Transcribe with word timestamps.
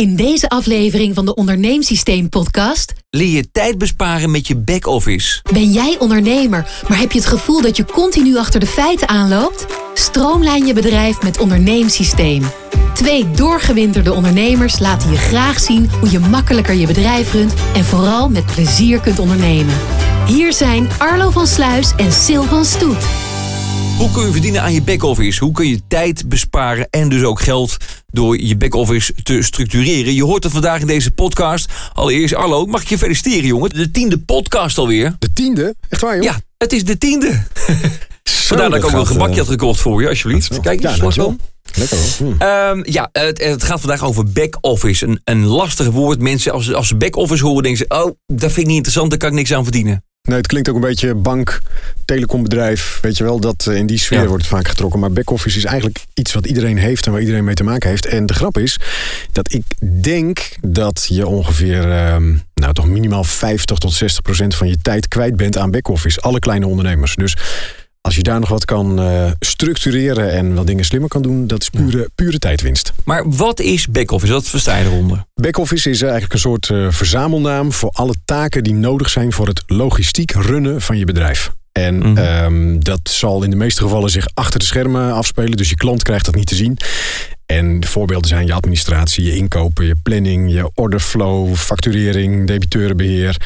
In 0.00 0.16
deze 0.16 0.48
aflevering 0.48 1.14
van 1.14 1.24
de 1.24 1.34
Onderneemsysteem 1.34 2.28
podcast 2.28 2.92
Leer 3.10 3.28
je 3.28 3.50
tijd 3.50 3.78
besparen 3.78 4.30
met 4.30 4.46
je 4.46 4.56
back-office. 4.56 5.42
ben 5.52 5.72
jij 5.72 5.96
ondernemer, 5.98 6.68
maar 6.88 6.98
heb 6.98 7.12
je 7.12 7.18
het 7.18 7.28
gevoel 7.28 7.62
dat 7.62 7.76
je 7.76 7.84
continu 7.84 8.36
achter 8.36 8.60
de 8.60 8.66
feiten 8.66 9.08
aanloopt? 9.08 9.66
Stroomlijn 9.94 10.66
je 10.66 10.72
bedrijf 10.72 11.22
met 11.22 11.38
Onderneemsysteem. 11.38 12.42
Twee 12.94 13.30
doorgewinterde 13.30 14.12
ondernemers 14.12 14.78
laten 14.78 15.10
je 15.10 15.16
graag 15.16 15.58
zien 15.58 15.90
hoe 16.00 16.10
je 16.10 16.18
makkelijker 16.18 16.74
je 16.74 16.86
bedrijf 16.86 17.32
runt 17.32 17.54
en 17.74 17.84
vooral 17.84 18.28
met 18.28 18.46
plezier 18.46 19.00
kunt 19.00 19.18
ondernemen. 19.18 19.74
Hier 20.26 20.52
zijn 20.52 20.88
Arlo 20.98 21.30
van 21.30 21.46
Sluis 21.46 21.92
en 21.96 22.12
Sil 22.24 22.44
van 22.44 22.64
Stoet. 22.64 23.04
Hoe 24.00 24.10
kun 24.10 24.24
je 24.24 24.32
verdienen 24.32 24.62
aan 24.62 24.72
je 24.72 24.82
back-office? 24.82 25.44
Hoe 25.44 25.52
kun 25.52 25.68
je 25.68 25.80
tijd 25.88 26.28
besparen 26.28 26.86
en 26.90 27.08
dus 27.08 27.22
ook 27.22 27.40
geld 27.40 27.76
door 28.12 28.40
je 28.40 28.56
back-office 28.56 29.12
te 29.22 29.42
structureren? 29.42 30.14
Je 30.14 30.24
hoort 30.24 30.42
het 30.42 30.52
vandaag 30.52 30.80
in 30.80 30.86
deze 30.86 31.10
podcast. 31.10 31.70
Allereerst, 31.92 32.34
Arlo, 32.34 32.66
mag 32.66 32.82
ik 32.82 32.88
je 32.88 32.98
feliciteren, 32.98 33.46
jongen? 33.46 33.70
De 33.70 33.90
tiende 33.90 34.18
podcast 34.18 34.78
alweer. 34.78 35.14
De 35.18 35.32
tiende? 35.32 35.74
Echt 35.88 36.02
waar, 36.02 36.14
joh? 36.14 36.24
Ja, 36.24 36.40
het 36.58 36.72
is 36.72 36.84
de 36.84 36.98
tiende. 36.98 37.42
Vandaar 38.24 38.70
dat 38.70 38.78
ik 38.78 38.84
ook 38.84 38.92
een 39.00 39.06
gebakje 39.06 39.32
eh, 39.32 39.38
had 39.40 39.48
gekocht 39.48 39.80
voor 39.80 40.02
je, 40.02 40.08
alsjeblieft. 40.08 40.60
Kijk, 40.60 40.80
Ja, 40.82 40.90
eens, 40.90 40.98
dankjewel. 40.98 41.28
wel. 41.28 41.36
Lekker 41.74 41.98
hoor. 41.98 42.28
Hm. 42.34 42.42
Ehm, 42.42 42.82
ja, 42.92 43.08
het, 43.12 43.44
het 43.44 43.62
gaat 43.62 43.80
vandaag 43.80 44.04
over 44.04 44.24
back-office. 44.32 45.06
Een, 45.06 45.20
een 45.24 45.44
lastig 45.46 45.86
woord. 45.90 46.20
Mensen, 46.20 46.52
als, 46.52 46.64
ze- 46.64 46.74
als 46.74 46.88
ze 46.88 46.96
back-office 46.96 47.44
horen, 47.44 47.62
denken 47.62 47.86
ze... 47.88 48.02
oh, 48.04 48.10
dat 48.26 48.40
vind 48.52 48.56
ik 48.56 48.66
niet 48.66 48.74
interessant, 48.76 49.10
daar 49.10 49.18
kan 49.18 49.28
ik 49.28 49.34
niks 49.34 49.52
aan 49.52 49.62
verdienen. 49.62 50.04
Nee, 50.30 50.38
het 50.38 50.48
klinkt 50.48 50.68
ook 50.68 50.74
een 50.74 50.80
beetje 50.80 51.14
bank, 51.14 51.60
telecombedrijf. 52.04 52.98
Weet 53.02 53.16
je 53.16 53.24
wel, 53.24 53.40
dat, 53.40 53.66
eh, 53.66 53.76
in 53.76 53.86
die 53.86 53.98
sfeer 53.98 54.20
Ja. 54.20 54.26
wordt 54.26 54.42
het 54.42 54.52
vaak 54.52 54.68
getrokken. 54.68 55.00
Maar 55.00 55.12
back-office 55.12 55.56
is 55.58 55.64
eigenlijk 55.64 55.98
iets 56.14 56.32
wat 56.32 56.46
iedereen 56.46 56.78
heeft 56.78 57.06
en 57.06 57.12
waar 57.12 57.20
iedereen 57.20 57.44
mee 57.44 57.54
te 57.54 57.64
maken 57.64 57.88
heeft. 57.90 58.06
En 58.06 58.26
de 58.26 58.34
grap 58.34 58.58
is 58.58 58.78
dat 59.32 59.52
ik 59.52 59.62
denk 60.02 60.48
dat 60.60 61.06
je 61.08 61.26
ongeveer, 61.26 61.90
ehm, 61.90 62.36
nou 62.54 62.72
toch 62.72 62.86
minimaal 62.86 63.24
50 63.24 63.78
tot 63.78 63.92
60 63.92 64.22
procent 64.22 64.54
van 64.54 64.68
je 64.68 64.76
tijd 64.82 65.08
kwijt 65.08 65.36
bent 65.36 65.56
aan 65.56 65.70
back-office. 65.70 66.20
Alle 66.20 66.38
kleine 66.38 66.66
ondernemers. 66.66 67.14
Dus 67.14 67.36
als 68.00 68.16
je 68.16 68.22
daar 68.22 68.40
nog 68.40 68.48
wat 68.48 68.64
kan 68.64 68.98
eh, 68.98 69.30
structureren 69.40 70.32
en 70.32 70.54
wat 70.54 70.66
dingen 70.66 70.84
slimmer 70.84 71.08
kan 71.08 71.22
doen, 71.22 71.46
dat 71.46 71.60
is 71.62 71.68
pure, 71.70 72.08
pure 72.14 72.38
tijdwinst. 72.38 72.92
Maar 73.04 73.30
wat 73.30 73.60
is 73.60 73.86
back-office? 73.86 74.32
Wat 74.32 74.48
versta 74.48 74.76
je 74.76 74.84
eronder? 74.84 75.24
Backoffice 75.34 75.90
is 75.90 76.02
eigenlijk 76.02 76.32
een 76.32 76.38
soort 76.38 76.70
eh, 76.70 76.86
verzamelnaam 76.90 77.72
voor 77.72 77.90
alle 77.90 78.14
taken 78.24 78.64
die 78.64 78.74
nodig 78.74 79.08
zijn 79.10 79.32
voor 79.32 79.46
het 79.46 79.62
logistiek 79.66 80.32
runnen 80.32 80.80
van 80.80 80.98
je 80.98 81.04
bedrijf. 81.04 81.50
En 81.72 81.98
Mhm. 81.98 82.16
ehm, 82.18 82.78
dat 82.78 83.00
zal 83.02 83.42
in 83.42 83.50
de 83.50 83.56
meeste 83.56 83.82
gevallen 83.82 84.10
zich 84.10 84.26
achter 84.34 84.58
de 84.58 84.64
schermen 84.64 85.12
afspelen, 85.12 85.56
dus 85.56 85.68
je 85.68 85.74
klant 85.76 86.02
krijgt 86.02 86.24
dat 86.24 86.34
niet 86.34 86.46
te 86.46 86.54
zien. 86.54 86.76
En 87.50 87.80
de 87.80 87.86
voorbeelden 87.86 88.28
zijn 88.28 88.46
je 88.46 88.52
administratie, 88.52 89.24
je 89.24 89.36
inkopen, 89.36 89.86
je 89.86 89.96
planning, 90.02 90.52
je 90.52 90.70
orderflow, 90.74 91.54
facturering, 91.54 92.46
debiteurenbeheer. 92.46 93.36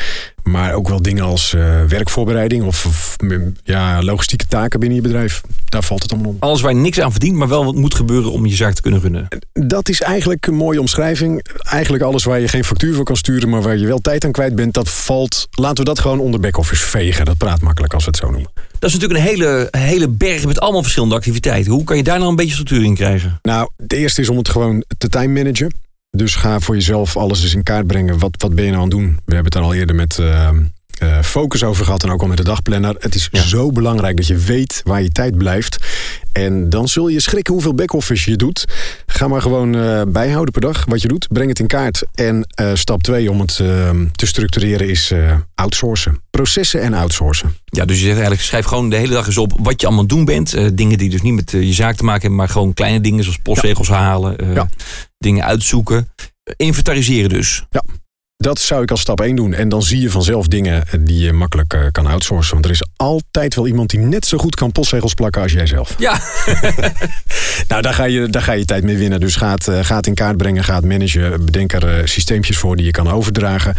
Maar 0.43 0.73
ook 0.73 0.89
wel 0.89 1.03
dingen 1.03 1.25
als 1.25 1.55
eh, 1.55 1.85
werkvoorbereiding 1.85 2.65
of, 2.65 2.87
of, 2.87 3.17
ja, 3.63 4.03
logistieke 4.03 4.47
taken 4.47 4.81
binnen 4.81 4.97
je 4.97 5.03
bedrijf. 5.03 5.41
Daar 5.75 5.83
valt 5.83 6.03
het 6.03 6.13
allemaal 6.13 6.31
onder. 6.31 6.49
Alles 6.49 6.61
waar 6.61 6.73
je 6.73 6.79
niks 6.79 7.01
aan 7.01 7.11
verdient, 7.11 7.37
maar 7.37 7.49
wel 7.49 7.65
wat 7.65 7.75
moet 7.75 7.95
gebeuren 7.95 8.33
om 8.33 8.47
je 8.47 8.55
zaak 8.55 8.75
te 8.75 8.83
kunnen 8.83 9.01
runnen. 9.01 9.29
Dat 9.53 9.89
is 9.89 10.01
eigenlijk 10.01 10.47
een 10.47 10.55
mooie 10.55 10.81
omschrijving. 10.81 11.45
Eigenlijk 11.59 12.03
alles 12.03 12.25
waar 12.25 12.41
je 12.41 12.49
geen 12.49 12.65
factuur 12.65 12.95
voor 12.95 13.05
kan 13.05 13.17
sturen, 13.17 13.49
maar 13.49 13.63
waar 13.63 13.77
je 13.77 13.87
wel 13.87 13.99
tijd 13.99 14.25
aan 14.25 14.33
kwijt 14.33 14.55
bent, 14.55 14.75
dat 14.75 14.91
valt. 14.91 15.49
Laten 15.51 15.77
we 15.77 15.85
dat 15.85 15.99
gewoon 15.99 16.21
onder 16.21 16.41
back-office 16.41 16.87
vegen. 16.87 17.25
Dat 17.25 17.37
praat 17.37 17.61
makkelijk 17.61 17.95
als 17.95 18.05
we 18.05 18.11
het 18.11 18.21
zo 18.21 18.31
noemen. 18.31 18.51
Dat 18.79 18.91
is 18.91 18.99
natuurlijk 18.99 19.21
een 19.21 19.27
hele, 19.27 19.69
hele 19.71 20.09
berg 20.09 20.47
met 20.47 20.61
allemaal 20.61 20.83
verschillende 20.83 21.15
activiteiten. 21.15 21.73
Hoe 21.73 21.85
kan 21.85 21.97
je 21.97 22.03
daar 22.03 22.19
nou 22.19 22.31
een 22.31 22.37
beetje 22.37 22.53
structuur 22.53 22.85
in 22.85 22.95
krijgen? 22.95 23.39
Nou, 23.43 23.69
de 23.77 23.97
eerste 23.97 24.21
is 24.21 24.29
om 24.29 24.37
het 24.37 24.49
gewoon 24.49 24.85
te 24.99 25.09
time 25.09 25.43
managen. 25.43 25.75
Dus 26.11 26.35
ga 26.35 26.61
voor 26.61 26.75
jezelf 26.75 27.17
alles 27.17 27.43
eens 27.43 27.55
in 27.55 27.63
kaart 27.63 27.87
brengen. 27.87 28.19
Wat, 28.19 28.35
wat 28.39 28.55
ben 28.55 28.65
je 28.65 28.71
nou 28.71 28.83
aan 28.83 28.89
het 28.89 28.99
doen? 28.99 29.19
We 29.25 29.35
hebben 29.35 29.53
het 29.53 29.63
al 29.63 29.75
eerder 29.75 29.95
met 29.95 30.19
eh, 30.19 30.49
eh, 30.99 31.23
focus 31.23 31.65
over 31.65 31.85
gehad 31.85 32.03
en 32.03 32.11
ook 32.11 32.21
al 32.23 32.27
met 32.29 32.37
de 32.37 32.45
dagplanner. 32.45 32.95
Het 32.99 33.15
is 33.15 33.29
Ja. 33.31 33.43
zo 33.43 33.71
belangrijk 33.71 34.17
dat 34.17 34.27
je 34.27 34.37
weet 34.37 34.81
waar 34.85 35.03
je 35.03 35.09
tijd 35.11 35.39
blijft. 35.39 35.77
En 36.33 36.69
dan 36.71 36.89
zul 36.89 37.09
je 37.09 37.21
schrikken 37.21 37.53
hoeveel 37.53 37.75
back-office 37.75 38.31
je 38.31 38.37
doet. 38.37 38.65
Ga 39.07 39.29
maar 39.29 39.43
gewoon 39.43 39.75
eh, 39.75 40.03
bijhouden 40.09 40.53
per 40.53 40.61
dag 40.61 40.85
wat 40.85 41.03
je 41.03 41.09
doet. 41.09 41.27
Breng 41.29 41.49
het 41.49 41.59
in 41.59 41.67
kaart. 41.67 42.03
En 42.15 42.47
eh, 42.55 42.71
stap 42.75 43.03
twee 43.03 43.31
om 43.31 43.41
het 43.41 43.59
eh, 43.61 43.91
te 44.17 44.27
structureren 44.27 44.89
is 44.89 45.13
outsourcen. 45.55 46.21
Processen 46.31 46.81
en 46.83 46.95
outsourcen. 46.95 47.57
Ja, 47.65 47.85
dus 47.85 47.97
je 47.97 48.03
zegt 48.03 48.13
eigenlijk, 48.15 48.43
schrijf 48.43 48.65
gewoon 48.65 48.91
de 48.91 48.97
hele 48.97 49.13
dag 49.13 49.27
eens 49.27 49.39
op 49.39 49.53
wat 49.61 49.81
je 49.81 49.87
allemaal 49.87 50.07
doen 50.07 50.25
bent. 50.25 50.77
Dingen 50.77 50.99
die 50.99 51.11
dus 51.11 51.23
niet 51.23 51.35
met 51.35 51.51
je 51.51 51.73
zaak 51.73 51.97
te 51.97 52.05
maken 52.05 52.21
hebben, 52.21 52.39
maar 52.39 52.49
gewoon 52.49 52.75
kleine 52.75 53.01
dingen 53.01 53.23
zoals 53.25 53.39
postregels 53.43 53.89
halen, 53.89 54.55
Ja. 54.55 54.69
dingen 55.19 55.45
uitzoeken. 55.45 56.09
Inventariseren 56.57 57.29
dus. 57.29 57.65
Dat 58.37 58.61
zou 58.61 58.83
ik 58.83 58.91
als 58.91 59.01
stap 59.01 59.21
1 59.21 59.37
doen. 59.37 59.55
En 59.55 59.69
dan 59.69 59.83
zie 59.83 60.01
je 60.01 60.11
vanzelf 60.11 60.47
dingen 60.47 60.85
die 61.01 61.19
je 61.19 61.33
makkelijk 61.33 61.73
eh, 61.73 61.81
kan 61.91 62.07
outsourcen. 62.07 62.53
Want 62.53 62.65
er 62.65 62.71
is 62.71 62.85
altijd 62.97 63.55
wel 63.55 63.67
iemand 63.67 63.91
die 63.91 63.99
net 63.99 64.27
zo 64.27 64.39
goed 64.39 64.55
kan 64.55 64.73
postzegels 64.73 65.15
plakken 65.15 65.43
als 65.43 65.53
jij 65.53 65.67
zelf. 65.67 65.95
Ja, 65.99 66.21
Nou, 67.69 67.83
daar 67.83 67.95
ga 67.95 68.05
je, 68.05 68.29
daar 68.29 68.43
ga 68.43 68.53
je 68.53 68.65
tijd 68.65 68.85
mee 68.85 68.97
winnen. 68.97 69.21
Dus 69.21 69.37
ga 69.37 69.51
het, 69.51 69.69
eh, 69.69 69.85
ga 69.85 69.97
het 69.97 70.07
in 70.07 70.15
kaart 70.15 70.37
brengen, 70.37 70.65
ga 70.65 70.75
het 70.75 70.85
managen. 70.85 71.45
Bedenk 71.45 71.73
er 71.73 71.99
eh, 71.99 72.07
systeempjes 72.07 72.59
voor 72.59 72.77
die 72.77 72.85
je 72.85 72.91
kan 72.91 73.11
overdragen. 73.11 73.75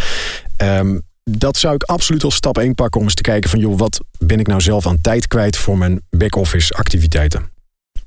Ehm, 0.58 1.00
dat 1.24 1.58
zou 1.58 1.76
ik 1.76 1.84
absoluut 1.84 2.24
als 2.24 2.36
stap 2.36 2.58
1 2.58 2.76
pakken 2.76 3.00
om 3.00 3.06
eens 3.06 3.16
te 3.16 3.22
kijken 3.22 3.50
van... 3.50 3.60
joh, 3.60 3.78
wat 3.78 4.00
ben 4.20 4.40
ik 4.40 4.48
nou 4.48 4.62
zelf 4.62 4.88
aan 4.88 5.02
tijd 5.02 5.28
kwijt 5.28 5.58
voor 5.58 5.78
mijn 5.78 6.02
back-office 6.10 6.74
activiteiten? 6.74 7.54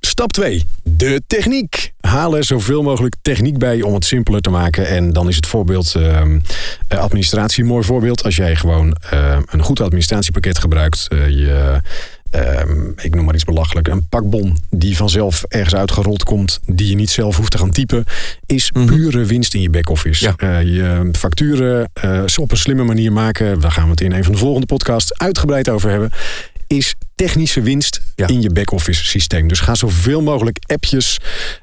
Stap 0.00 0.32
2. 0.32 0.64
De 0.82 1.22
techniek. 1.26 1.92
Haal 2.00 2.36
er 2.36 2.44
zoveel 2.44 2.82
mogelijk 2.82 3.14
techniek 3.22 3.59
bij 3.59 3.82
om 3.82 3.94
het 3.94 4.04
simpeler 4.04 4.41
te 4.41 4.50
maken. 4.50 4.86
En 4.88 5.12
dan 5.12 5.28
is 5.28 5.36
het 5.36 5.47
voorbeeld 5.47 5.94
ehm, 5.94 6.38
eh, 6.88 6.98
administratie 6.98 7.62
een 7.62 7.69
mooi 7.69 7.84
voorbeeld. 7.84 8.25
Als 8.25 8.37
jij 8.37 8.56
gewoon 8.56 8.97
eh, 9.10 9.38
een 9.47 9.62
goed 9.62 9.81
administratiepakket 9.81 10.58
gebruikt. 10.58 11.06
eh, 11.08 11.28
je, 11.28 11.81
ehm, 12.31 12.91
ik 12.97 13.14
noem 13.14 13.25
maar 13.25 13.34
iets 13.34 13.44
belachelijk. 13.44 13.88
Een 13.88 14.06
pakbon 14.08 14.58
die 14.70 14.97
vanzelf 14.97 15.44
ergens 15.48 15.75
uitgerold 15.75 16.25
komt. 16.25 16.60
Die 16.66 16.88
je 16.88 16.94
niet 16.94 17.10
zelf 17.10 17.37
hoeft 17.37 17.50
te 17.50 17.58
gaan 17.58 17.70
typen. 17.70 18.04
Is 18.47 18.72
Mhm. 18.72 18.87
pure 18.87 19.25
winst 19.25 19.54
in 19.54 19.60
je 19.60 19.70
back-office. 19.70 20.25
Ja. 20.25 20.34
Eh, 20.37 20.62
je 20.62 21.08
facturen 21.12 21.91
op 22.41 22.50
een 22.50 22.56
slimme 22.56 22.84
manier 22.84 23.12
maken. 23.12 23.60
Daar 23.60 23.72
gaan 23.72 23.84
we 23.84 23.91
het 23.91 24.00
in 24.00 24.12
een 24.12 24.25
van 24.25 24.32
de 24.32 24.38
volgende 24.38 24.66
podcasts 24.66 25.19
uitgebreid 25.19 25.69
over 25.69 25.91
hebben 25.91 26.10
is 26.66 26.94
technische 27.18 27.60
winst 27.60 28.00
Ja. 28.14 28.26
in 28.26 28.42
je 28.42 28.50
back-office 28.50 29.04
systeem. 29.04 29.48
Dus 29.48 29.60
ga 29.60 29.74
zoveel 29.74 30.22
mogelijk 30.22 30.58
appjes, 30.66 31.18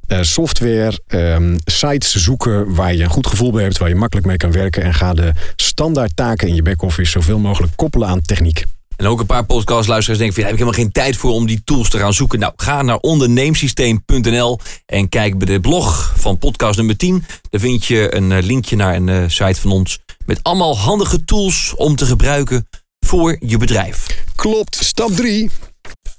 eh, 0.08 0.22
software, 0.22 1.00
ehm, 1.08 1.58
sites 1.66 2.16
zoeken 2.16 2.74
waar 2.74 2.94
je 2.96 3.04
een 3.04 3.10
goed 3.10 3.28
gevoel 3.28 3.52
bij 3.52 3.64
hebt, 3.64 3.78
waar 3.78 3.90
je 3.90 3.96
makkelijk 3.96 4.28
mee 4.28 4.38
kan 4.38 4.52
werken. 4.52 4.84
En 4.84 4.94
ga 4.94 5.14
de 5.14 5.32
standaard 5.56 6.16
taken 6.16 6.48
in 6.48 6.56
je 6.56 6.62
back-office 6.62 7.12
zoveel 7.12 7.40
mogelijk 7.40 7.74
koppelen 7.76 8.08
aan 8.08 8.22
techniek. 8.22 8.64
En 8.96 9.06
ook 9.06 9.20
een 9.20 9.26
paar 9.26 9.46
podcastluisteraars 9.46 10.20
denken 10.20 10.36
van, 10.36 10.44
ja, 10.44 10.50
heb 10.50 10.60
ik 10.60 10.66
helemaal 10.66 10.84
geen 10.84 10.92
tijd 10.92 11.16
voor 11.16 11.32
om 11.32 11.48
die 11.48 11.62
tools 11.64 11.90
te 11.90 11.98
gaan 11.98 12.14
zoeken. 12.14 12.40
Nou, 12.40 12.54
ga 12.56 12.82
naar 12.82 12.98
onderneemsysteem.nl 12.98 14.60
en 14.86 15.10
kijk 15.10 15.38
bij 15.38 15.48
de 15.48 15.60
blog 15.60 16.14
van 16.18 16.38
podcast 16.38 16.78
nummer 16.78 16.98
10. 16.98 17.26
Daar 17.50 17.62
vind 17.62 17.86
je 17.86 18.16
een 18.16 18.32
eh, 18.32 18.44
linkje 18.44 18.76
naar 18.76 18.96
een 18.96 19.10
eh, 19.10 19.24
site 19.28 19.62
van 19.62 19.72
ons 19.72 20.00
met 20.26 20.40
allemaal 20.44 20.78
handige 20.78 21.24
tools 21.24 21.74
om 21.76 21.96
te 21.96 22.06
gebruiken 22.06 22.68
voor 23.00 23.38
je 23.40 23.58
bedrijf. 23.58 24.08
Klopt. 24.52 24.76
Stap 24.76 25.12
3. 25.12 25.50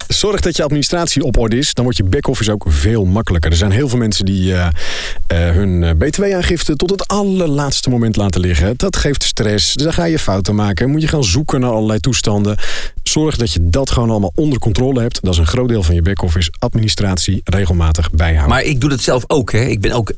Zorg 0.09 0.41
dat 0.41 0.57
je 0.57 0.63
administratie 0.63 1.23
op 1.23 1.39
orde 1.39 1.57
is. 1.57 1.75
Dan 1.75 1.85
wordt 1.85 1.99
je 1.99 2.05
back-office 2.05 2.53
ook 2.53 2.65
veel 2.69 3.05
makkelijker. 3.05 3.51
Er 3.51 3.57
zijn 3.57 3.71
heel 3.71 3.89
veel 3.89 3.99
mensen 3.99 4.25
die 4.25 4.55
eh, 4.55 4.67
eh, 5.27 5.55
hun 5.55 5.83
eh, 5.83 5.91
btw-aangifte 5.99 6.77
tot 6.77 6.91
het 6.91 7.09
allerlaatste 7.09 7.91
moment 7.91 8.17
laten 8.17 8.41
liggen. 8.41 8.75
Dat 8.77 8.97
geeft 8.97 9.23
stress. 9.23 9.75
Dan 9.75 9.93
ga 9.93 10.05
je 10.05 10.19
fouten 10.19 10.55
maken. 10.55 10.91
Moet 10.91 11.03
je 11.03 11.09
gaan 11.09 11.25
zoeken 11.25 11.61
naar 11.61 11.71
allerlei 11.71 12.01
toestanden. 12.01 12.57
Zorg 13.03 13.37
dat 13.37 13.53
je 13.53 13.69
dat 13.69 13.91
gewoon 13.91 14.11
allemaal 14.11 14.33
onder 14.35 14.59
controle 14.59 15.01
hebt. 15.01 15.23
Dat 15.23 15.33
is 15.33 15.39
een 15.39 15.47
groot 15.47 15.69
deel 15.69 15.83
van 15.83 15.95
je 15.95 16.03
back-office. 16.03 16.53
Administratie 16.59 17.41
regelmatig 17.45 18.11
bijhouden. 18.11 18.49
Maar 18.49 18.63
ik 18.63 18.81
doe 18.81 18.91
dat 18.91 19.01
zelf 19.01 19.25
ook. 19.27 19.53
Hè. 19.53 19.65
Ik 19.65 19.81
ben 19.81 19.93
ook 19.93 20.13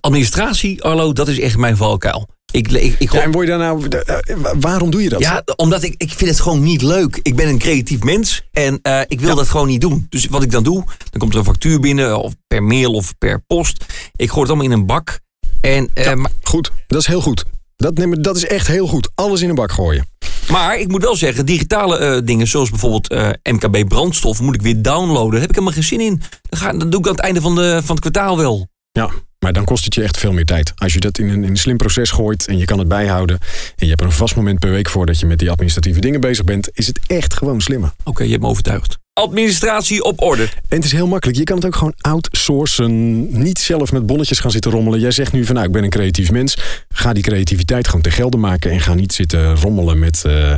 administratie, 0.00 0.82
Arlo, 0.82 1.12
dat 1.12 1.28
is 1.28 1.40
echt 1.40 1.56
mijn 1.56 1.76
valkuil. 1.76 2.28
Ik, 2.54 2.72
ik, 2.72 2.94
ik, 2.98 3.12
Ja, 3.12 3.20
en 3.22 3.30
word 3.32 3.46
je 3.48 3.56
daar 3.56 3.60
nou, 3.74 3.88
eh, 3.88 4.26
waarom 4.60 4.90
doe 4.90 5.02
je 5.02 5.08
dat? 5.08 5.20
Ja, 5.20 5.42
omdat 5.56 5.82
ik, 5.82 5.94
ik 5.96 6.10
vind 6.12 6.30
het 6.30 6.40
gewoon 6.40 6.62
niet 6.62 6.82
leuk. 6.82 7.18
Ik 7.22 7.36
ben 7.36 7.48
een 7.48 7.58
creatief 7.58 8.02
mens 8.02 8.42
en 8.52 8.78
eh, 8.82 9.00
ik 9.08 9.20
wil 9.20 9.36
dat 9.36 9.48
gewoon 9.48 9.66
niet 9.66 9.80
doen. 9.80 10.06
Dus 10.08 10.26
wat 10.26 10.42
ik 10.42 10.50
dan 10.50 10.62
doe, 10.62 10.84
dan 11.10 11.18
komt 11.20 11.32
er 11.32 11.38
een 11.38 11.44
factuur 11.44 11.80
binnen, 11.80 12.18
of 12.20 12.32
per 12.46 12.62
mail 12.62 12.92
of 12.92 13.18
per 13.18 13.44
post. 13.46 13.84
Ik 14.16 14.28
gooi 14.28 14.40
het 14.40 14.48
allemaal 14.48 14.64
in 14.66 14.72
een 14.72 14.86
bak. 14.86 15.18
En, 15.60 15.90
eh, 15.94 16.24
Goed, 16.42 16.70
dat 16.86 17.00
is 17.00 17.06
heel 17.06 17.20
goed. 17.20 17.44
Dat, 17.76 17.94
neem- 17.96 18.22
dat 18.22 18.36
is 18.36 18.46
echt 18.46 18.66
heel 18.66 18.86
goed. 18.86 19.08
Alles 19.14 19.40
in 19.42 19.48
een 19.48 19.54
bak 19.54 19.72
gooien. 19.72 20.06
maar 20.50 20.78
ik 20.78 20.88
moet 20.88 21.02
wel 21.02 21.16
zeggen, 21.16 21.46
digitale 21.46 22.24
dingen 22.24 22.46
zoals 22.46 22.70
bijvoorbeeld 22.70 23.08
MKB 23.42 23.88
brandstof 23.88 24.40
moet 24.40 24.54
ik 24.54 24.62
weer 24.62 24.82
downloaden. 24.82 25.30
Daar 25.30 25.40
heb 25.40 25.48
ik 25.48 25.54
helemaal 25.54 25.74
geen 25.74 25.84
zin 25.84 26.00
in. 26.00 26.22
Dat, 26.48 26.58
ga, 26.58 26.72
dat 26.72 26.90
doe 26.90 27.00
ik 27.00 27.06
aan 27.06 27.12
het 27.14 27.20
einde 27.24 27.40
van, 27.40 27.54
de, 27.54 27.80
van 27.84 27.94
het 27.94 28.00
kwartaal 28.00 28.36
wel. 28.36 28.68
Ja, 28.92 29.10
maar 29.44 29.52
dan 29.52 29.64
kost 29.64 29.84
het 29.84 29.94
je 29.94 30.02
echt 30.02 30.18
veel 30.18 30.32
meer 30.32 30.44
tijd. 30.44 30.72
Als 30.76 30.92
je 30.92 31.00
dat 31.00 31.18
in 31.18 31.28
een, 31.28 31.44
in 31.44 31.50
een 31.50 31.56
slim 31.56 31.76
proces 31.76 32.10
gooit 32.10 32.46
en 32.46 32.58
je 32.58 32.64
kan 32.64 32.78
het 32.78 32.88
bijhouden... 32.88 33.38
en 33.40 33.74
je 33.76 33.88
hebt 33.88 34.00
er 34.00 34.06
een 34.06 34.12
vast 34.12 34.36
moment 34.36 34.58
per 34.58 34.70
week 34.70 34.88
voor 34.88 35.06
dat 35.06 35.20
je 35.20 35.26
met 35.26 35.38
die 35.38 35.50
administratieve 35.50 36.00
dingen 36.00 36.20
bezig 36.20 36.44
bent... 36.44 36.68
is 36.72 36.86
het 36.86 37.00
echt 37.06 37.34
gewoon 37.34 37.60
slimmer. 37.60 37.92
Oké, 38.04 38.22
je 38.22 38.30
hebt 38.30 38.42
me 38.42 38.48
overtuigd. 38.48 38.98
administratie 39.12 40.04
op 40.04 40.22
orde. 40.22 40.42
En 40.42 40.76
het 40.76 40.84
is 40.84 40.92
heel 40.92 41.06
makkelijk. 41.06 41.38
Je 41.38 41.44
kan 41.44 41.56
het 41.56 41.66
ook 41.66 41.74
gewoon 41.74 41.94
outsourcen. 42.00 43.38
Niet 43.42 43.58
zelf 43.58 43.92
met 43.92 44.06
bonnetjes 44.06 44.38
gaan 44.38 44.50
zitten 44.50 44.70
rommelen. 44.70 45.00
Jij 45.00 45.10
zegt 45.10 45.32
nu 45.32 45.44
van 45.44 45.54
nou, 45.54 45.66
ik 45.66 45.72
ben 45.72 45.84
een 45.84 45.90
creatief 45.90 46.30
mens. 46.30 46.58
Ga 46.96 47.12
die 47.12 47.22
creativiteit 47.22 47.86
gewoon 47.86 48.02
te 48.02 48.10
gelden 48.10 48.40
maken. 48.40 48.70
En 48.70 48.80
ga 48.80 48.94
niet 48.94 49.12
zitten 49.12 49.56
rommelen 49.56 49.98
met 49.98 50.22
uh, 50.26 50.50
uh, 50.50 50.56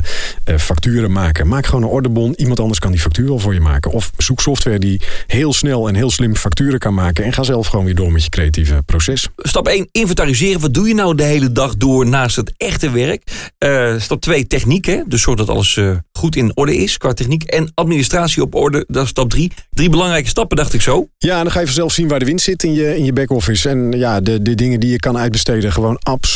facturen 0.57 1.11
maken. 1.11 1.47
Maak 1.47 1.65
gewoon 1.65 1.83
een 1.83 1.89
ordebon. 1.89 2.33
Iemand 2.35 2.59
anders 2.59 2.79
kan 2.79 2.91
die 2.91 2.99
factuur 2.99 3.27
wel 3.27 3.39
voor 3.39 3.53
je 3.53 3.59
maken. 3.59 3.91
Of 3.91 4.11
zoek 4.17 4.41
software 4.41 4.79
die 4.79 5.01
heel 5.27 5.53
snel 5.53 5.87
en 5.87 5.95
heel 5.95 6.11
slim 6.11 6.35
facturen 6.35 6.79
kan 6.79 6.93
maken. 6.93 7.23
En 7.23 7.33
ga 7.33 7.43
zelf 7.43 7.67
gewoon 7.67 7.85
weer 7.85 7.95
door 7.95 8.11
met 8.11 8.23
je 8.23 8.29
creatieve 8.29 8.81
proces. 8.85 9.27
Stap 9.37 9.67
1, 9.67 9.87
inventariseren. 9.91 10.61
Wat 10.61 10.73
doe 10.73 10.87
je 10.87 10.93
nou 10.93 11.15
de 11.15 11.23
hele 11.23 11.51
dag 11.51 11.75
door 11.75 12.07
naast 12.07 12.35
het 12.35 12.53
echte 12.57 12.91
werk? 12.91 13.23
Uh, 13.65 13.93
stap 13.99 14.21
2, 14.21 14.47
techniek. 14.47 14.85
Hè? 14.85 15.01
Dus 15.07 15.21
zorg 15.21 15.37
dat 15.37 15.49
alles 15.49 15.79
goed 16.11 16.35
in 16.35 16.51
orde 16.55 16.77
is 16.77 16.97
qua 16.97 17.13
techniek. 17.13 17.43
En 17.43 17.71
administratie 17.73 18.41
op 18.41 18.55
orde. 18.55 18.85
Dat 18.87 19.03
is 19.03 19.09
stap 19.09 19.29
3. 19.29 19.51
Drie 19.69 19.89
belangrijke 19.89 20.29
stappen, 20.29 20.57
dacht 20.57 20.73
ik 20.73 20.81
zo. 20.81 21.07
Ja, 21.17 21.37
en 21.37 21.43
dan 21.43 21.51
ga 21.51 21.59
je 21.59 21.65
vanzelf 21.65 21.93
zien 21.93 22.07
waar 22.07 22.19
de 22.19 22.25
winst 22.25 22.45
zit 22.45 22.63
in 22.63 22.73
je, 22.73 22.97
in 22.97 23.05
je 23.05 23.13
back-office. 23.13 23.69
En 23.69 23.91
ja, 23.91 24.21
de, 24.21 24.41
de 24.41 24.55
dingen 24.55 24.79
die 24.79 24.89
je 24.89 24.99
kan 24.99 25.17
uitbesteden, 25.17 25.71
gewoon 25.71 25.97
absoluut 25.97 26.26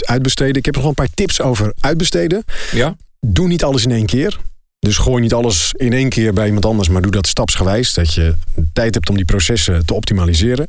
uitbesteden. 0.00 0.54
Ik 0.54 0.64
heb 0.64 0.74
nog 0.76 0.84
een 0.84 0.94
paar 0.94 1.14
tips 1.14 1.40
over 1.40 1.74
uitbesteden. 1.80 2.44
Ja. 2.72 2.96
Doe 3.20 3.48
niet 3.48 3.64
alles 3.64 3.84
in 3.84 3.90
één 3.90 4.06
keer. 4.06 4.38
Dus 4.78 4.96
gooi 4.96 5.22
niet 5.22 5.32
alles 5.32 5.72
in 5.76 5.92
één 5.92 6.08
keer 6.08 6.32
bij 6.32 6.46
iemand 6.46 6.64
anders, 6.64 6.88
maar 6.88 7.02
doe 7.02 7.10
dat 7.10 7.26
stapsgewijs. 7.26 7.94
Dat 7.94 8.14
je 8.14 8.34
tijd 8.72 8.94
hebt 8.94 9.08
om 9.08 9.16
die 9.16 9.24
processen 9.24 9.86
te 9.86 9.94
optimaliseren. 9.94 10.66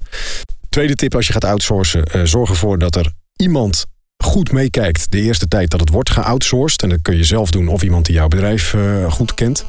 Tweede 0.69 0.95
tip 0.95 1.15
als 1.15 1.27
je 1.27 1.33
gaat 1.33 1.43
outsourcen, 1.43 2.03
uh, 2.15 2.23
zorg 2.23 2.49
ervoor 2.49 2.77
dat 2.77 2.95
er 2.95 3.11
iemand 3.35 3.85
goed 4.23 4.51
meekijkt 4.51 5.11
de 5.11 5.21
eerste 5.21 5.47
tijd 5.47 5.69
dat 5.69 5.79
het 5.79 5.89
wordt 5.89 6.09
geoutsourced. 6.09 6.83
En 6.83 6.89
dat 6.89 7.01
kun 7.01 7.17
je 7.17 7.23
zelf 7.23 7.51
doen 7.51 7.67
of 7.67 7.83
iemand 7.83 8.05
die 8.05 8.15
jouw 8.15 8.27
bedrijf 8.27 8.73
uh, 8.73 9.11
goed 9.11 9.33
kent. 9.33 9.65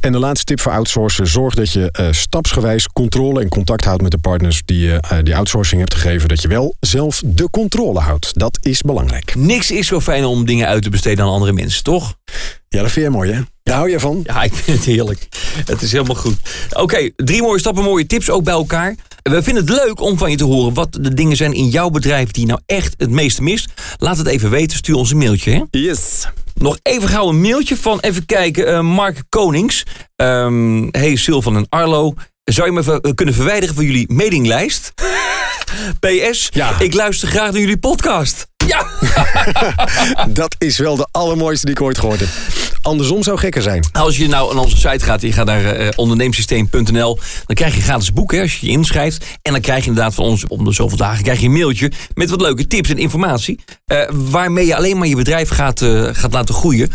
En 0.00 0.12
de 0.12 0.18
laatste 0.18 0.44
tip 0.44 0.60
voor 0.60 0.72
outsourcen: 0.72 1.26
zorg 1.26 1.54
dat 1.54 1.72
je 1.72 1.94
uh, 2.00 2.06
stapsgewijs 2.10 2.86
controle 2.86 3.40
en 3.40 3.48
contact 3.48 3.84
houdt 3.84 4.02
met 4.02 4.10
de 4.10 4.18
partners 4.18 4.62
die 4.64 4.78
je 4.78 5.02
uh, 5.12 5.18
die 5.22 5.36
outsourcing 5.36 5.80
hebt 5.80 5.94
gegeven. 5.94 6.28
Dat 6.28 6.42
je 6.42 6.48
wel 6.48 6.74
zelf 6.80 7.22
de 7.24 7.50
controle 7.50 8.00
houdt. 8.00 8.38
Dat 8.38 8.58
is 8.62 8.82
belangrijk. 8.82 9.34
Niks 9.34 9.70
is 9.70 9.86
zo 9.86 10.00
fijn 10.00 10.24
om 10.24 10.46
dingen 10.46 10.66
uit 10.66 10.82
te 10.82 10.90
besteden 10.90 11.24
aan 11.24 11.30
andere 11.30 11.52
mensen, 11.52 11.82
toch? 11.82 12.14
Ja, 12.68 12.82
dat 12.82 12.92
vind 12.92 13.04
je 13.04 13.10
mooi, 13.10 13.32
hè? 13.32 13.40
Daar 13.62 13.76
hou 13.76 13.90
je 13.90 14.00
van? 14.00 14.20
Ja, 14.24 14.42
ik 14.42 14.54
vind 14.54 14.76
het 14.76 14.86
heerlijk. 14.86 15.28
Het 15.64 15.82
is 15.82 15.92
helemaal 15.92 16.16
goed. 16.16 16.36
Oké, 16.70 16.80
okay, 16.80 17.12
drie 17.16 17.42
mooie 17.42 17.58
stappen, 17.58 17.84
mooie 17.84 18.06
tips 18.06 18.30
ook 18.30 18.44
bij 18.44 18.54
elkaar. 18.54 18.94
We 19.22 19.42
vinden 19.42 19.66
het 19.66 19.84
leuk 19.84 20.00
om 20.00 20.18
van 20.18 20.30
je 20.30 20.36
te 20.36 20.44
horen 20.44 20.74
wat 20.74 20.98
de 21.00 21.14
dingen 21.14 21.36
zijn 21.36 21.52
in 21.52 21.68
jouw 21.68 21.90
bedrijf 21.90 22.30
die 22.30 22.46
nou 22.46 22.60
echt 22.66 22.94
het 22.96 23.10
meeste 23.10 23.42
mist. 23.42 23.72
Laat 23.98 24.18
het 24.18 24.26
even 24.26 24.50
weten, 24.50 24.76
stuur 24.76 24.94
ons 24.94 25.10
een 25.10 25.18
mailtje. 25.18 25.50
Hè? 25.50 25.78
Yes. 25.78 26.28
Nog 26.58 26.78
even 26.82 27.08
gauw 27.08 27.28
een 27.28 27.40
mailtje 27.40 27.76
van, 27.76 28.00
even 28.00 28.26
kijken, 28.26 28.68
uh, 28.68 28.80
Mark 28.80 29.22
Konings. 29.28 29.84
Um, 30.16 30.88
hey 30.90 31.16
Sylvan 31.16 31.56
en 31.56 31.66
Arlo. 31.68 32.14
Zou 32.44 32.66
je 32.66 32.72
me 32.72 32.82
ver 32.82 33.14
kunnen 33.14 33.34
verwijderen 33.34 33.74
van 33.74 33.84
jullie 33.84 34.12
mailinglijst? 34.12 34.92
PS, 36.00 36.48
ja. 36.50 36.80
ik 36.80 36.94
luister 36.94 37.28
graag 37.28 37.50
naar 37.50 37.60
jullie 37.60 37.78
podcast. 37.78 38.46
Ja! 38.66 38.86
dat 40.28 40.54
is 40.58 40.78
wel 40.78 40.96
de 40.96 41.08
allermooiste 41.10 41.66
die 41.66 41.74
ik 41.74 41.80
ooit 41.80 41.98
gehoord 41.98 42.20
heb. 42.20 42.28
Andersom 42.82 43.22
zou 43.22 43.38
gekker 43.38 43.62
zijn. 43.62 43.84
Als 43.92 44.16
je 44.16 44.28
nou 44.28 44.50
aan 44.52 44.58
onze 44.58 44.76
site 44.76 45.04
gaat, 45.04 45.22
je 45.22 45.32
gaat 45.32 45.46
naar 45.46 45.80
uh, 45.80 45.88
onderneemsysteem.nl, 45.96 47.18
dan 47.46 47.56
krijg 47.56 47.74
je 47.74 47.80
gratis 47.80 48.12
boek 48.12 48.32
hè, 48.32 48.40
als 48.40 48.58
je 48.58 48.66
je 48.66 48.72
inschrijft. 48.72 49.24
En 49.42 49.52
dan 49.52 49.60
krijg 49.60 49.82
je 49.82 49.88
inderdaad 49.88 50.14
van 50.14 50.24
ons 50.24 50.46
om 50.46 50.64
de 50.64 50.72
zoveel 50.72 50.96
dagen 50.96 51.22
krijg 51.22 51.40
je 51.40 51.46
een 51.46 51.52
mailtje 51.52 51.92
met 52.14 52.30
wat 52.30 52.40
leuke 52.40 52.66
tips 52.66 52.90
en 52.90 52.98
informatie. 52.98 53.60
Uh, 53.86 53.98
waarmee 54.12 54.66
je 54.66 54.76
alleen 54.76 54.98
maar 54.98 55.08
je 55.08 55.16
bedrijf 55.16 55.48
gaat, 55.48 55.80
uh, 55.80 56.08
gaat 56.12 56.32
laten 56.32 56.54
groeien. 56.54 56.90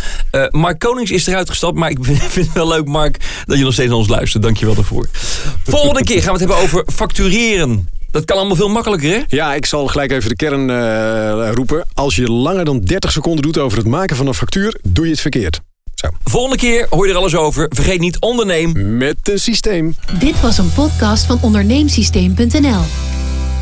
Mark 0.49 0.79
Konings 0.79 1.11
is 1.11 1.27
eruit 1.27 1.49
gestapt, 1.49 1.77
maar 1.77 1.89
ik 1.89 1.97
vind 2.29 2.47
het 2.47 2.53
wel 2.53 2.67
leuk, 2.67 2.85
Mark, 2.85 3.43
dat 3.45 3.57
je 3.57 3.63
nog 3.63 3.73
steeds 3.73 3.89
naar 3.89 3.97
ons 3.97 4.07
luistert. 4.07 4.43
Dank 4.43 4.57
je 4.57 4.65
wel 4.65 4.75
daarvoor. 4.75 5.07
Volgende 5.63 6.03
keer 6.03 6.21
gaan 6.21 6.33
we 6.33 6.39
het 6.39 6.49
hebben 6.49 6.57
over 6.57 6.85
factureren. 6.93 7.87
Dat 8.13 8.25
kan 8.25 8.37
allemaal 8.37 8.55
veel 8.55 8.69
makkelijker, 8.69 9.09
hè? 9.09 9.21
Ja, 9.27 9.53
ik 9.53 9.65
zal 9.65 9.87
gelijk 9.87 10.11
even 10.11 10.29
de 10.29 10.35
kern 10.35 10.69
uh, 10.69 11.49
roepen. 11.53 11.85
Als 11.93 12.15
je 12.15 12.31
langer 12.31 12.65
dan 12.65 12.79
30 12.79 13.11
seconden 13.11 13.41
doet 13.41 13.57
over 13.57 13.77
het 13.77 13.87
maken 13.87 14.15
van 14.15 14.27
een 14.27 14.33
factuur, 14.33 14.79
doe 14.83 15.05
je 15.05 15.11
het 15.11 15.19
verkeerd. 15.19 15.61
Zo. 16.03 16.09
Volgende 16.23 16.57
keer 16.57 16.87
hoor 16.89 17.05
je 17.05 17.11
er 17.11 17.17
alles 17.17 17.35
over. 17.35 17.65
Vergeet 17.69 17.99
niet 17.99 18.19
onderneem 18.19 18.97
met 18.97 19.15
een 19.23 19.39
systeem. 19.39 19.95
Dit 20.19 20.41
was 20.41 20.57
een 20.57 20.73
podcast 20.73 21.25
van 21.25 21.39
onderneemsysteem.nl. 21.41 22.81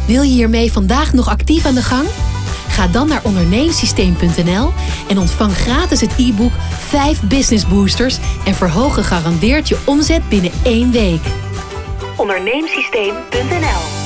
Wil 0.08 0.22
je 0.22 0.32
hiermee 0.32 0.72
vandaag 0.72 1.14
nog 1.14 1.30
actief 1.30 1.66
aan 1.66 1.76
de 1.76 1.82
gang? 1.82 2.08
Ga 2.68 2.88
dan 2.88 3.08
naar 3.08 3.22
onderneemsysteem.nl 3.24 4.72
en 5.08 5.18
ontvang 5.18 5.56
gratis 5.56 6.02
het 6.02 6.14
e-book 6.18 6.52
5 6.80 7.22
Business 7.22 7.68
Boosters 7.68 8.18
en 8.46 8.56
verhoog 8.56 8.94
gegarandeerd 8.94 9.68
je 9.68 9.78
omzet 9.86 10.30
binnen 10.30 10.52
één 10.64 10.92
week. 10.92 11.22
Onderneemsysteem.nl 12.18 14.01